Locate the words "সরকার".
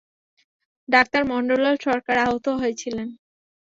1.85-2.15